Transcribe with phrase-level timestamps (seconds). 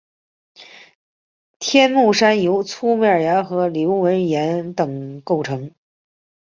[1.59, 5.75] 天目山由粗面岩和流纹岩等构成。